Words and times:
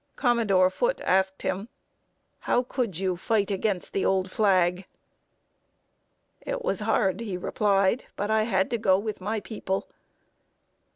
Commodore 0.15 0.71
Foote 0.71 0.99
asked 1.01 1.43
him: 1.43 1.69
"How 2.39 2.63
could 2.63 2.97
you 2.97 3.15
fight 3.15 3.51
against 3.51 3.93
the 3.93 4.03
old 4.03 4.31
flag?" 4.31 4.87
"It 6.41 6.65
was 6.65 6.79
hard," 6.79 7.19
he 7.19 7.37
replied, 7.37 8.05
"but 8.15 8.31
I 8.31 8.45
had 8.45 8.71
to 8.71 8.79
go 8.79 8.97
with 8.97 9.21
my 9.21 9.39
people." 9.41 9.87